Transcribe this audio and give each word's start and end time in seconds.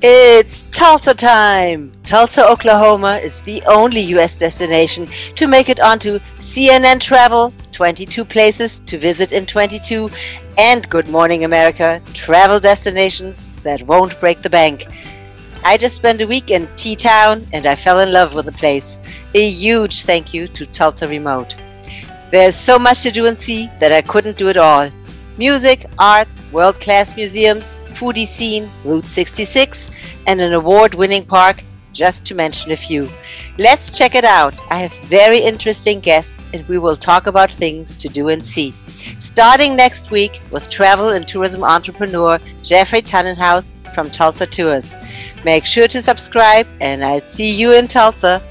It's 0.00 0.62
Tulsa 0.70 1.12
time! 1.12 1.90
Tulsa, 2.04 2.48
Oklahoma 2.48 3.16
is 3.16 3.42
the 3.42 3.60
only 3.64 4.00
U.S. 4.14 4.38
destination 4.38 5.08
to 5.34 5.48
make 5.48 5.68
it 5.68 5.80
onto 5.80 6.20
CNN 6.38 7.00
Travel, 7.00 7.52
22 7.72 8.24
places 8.24 8.78
to 8.86 8.96
visit 8.96 9.32
in 9.32 9.44
22, 9.44 10.08
and 10.56 10.88
Good 10.88 11.08
Morning 11.08 11.42
America, 11.42 12.00
travel 12.14 12.60
destinations 12.60 13.56
that 13.64 13.82
won't 13.88 14.20
break 14.20 14.40
the 14.40 14.48
bank. 14.48 14.86
I 15.64 15.76
just 15.76 15.96
spent 15.96 16.20
a 16.20 16.28
week 16.28 16.52
in 16.52 16.68
T-Town 16.76 17.48
and 17.52 17.66
I 17.66 17.74
fell 17.74 17.98
in 17.98 18.12
love 18.12 18.34
with 18.34 18.46
the 18.46 18.52
place. 18.52 19.00
A 19.34 19.50
huge 19.50 20.04
thank 20.04 20.32
you 20.32 20.46
to 20.46 20.64
Tulsa 20.66 21.08
Remote. 21.08 21.56
There's 22.30 22.54
so 22.54 22.78
much 22.78 23.02
to 23.02 23.10
do 23.10 23.26
and 23.26 23.36
see 23.36 23.68
that 23.80 23.90
I 23.90 24.02
couldn't 24.02 24.38
do 24.38 24.46
it 24.46 24.58
all. 24.58 24.92
Music, 25.38 25.86
arts, 26.00 26.42
world-class 26.50 27.16
museums, 27.16 27.78
foodie 27.94 28.26
scene, 28.26 28.68
Route 28.84 29.06
66, 29.06 29.88
and 30.26 30.40
an 30.40 30.52
award-winning 30.52 31.24
park, 31.24 31.62
just 31.92 32.24
to 32.26 32.34
mention 32.34 32.72
a 32.72 32.76
few. 32.76 33.08
Let's 33.56 33.96
check 33.96 34.16
it 34.16 34.24
out. 34.24 34.54
I 34.68 34.78
have 34.78 34.92
very 35.06 35.38
interesting 35.38 36.00
guests 36.00 36.44
and 36.52 36.66
we 36.68 36.78
will 36.78 36.96
talk 36.96 37.28
about 37.28 37.52
things 37.52 37.96
to 37.98 38.08
do 38.08 38.28
and 38.28 38.44
see. 38.44 38.74
Starting 39.18 39.76
next 39.76 40.10
week 40.10 40.40
with 40.50 40.70
travel 40.70 41.10
and 41.10 41.26
tourism 41.26 41.62
entrepreneur 41.62 42.40
Jeffrey 42.62 43.00
Tannenhaus 43.00 43.74
from 43.94 44.10
Tulsa 44.10 44.46
Tours. 44.46 44.96
Make 45.44 45.64
sure 45.64 45.88
to 45.88 46.02
subscribe 46.02 46.66
and 46.80 47.04
I'll 47.04 47.22
see 47.22 47.52
you 47.52 47.72
in 47.72 47.86
Tulsa. 47.86 48.42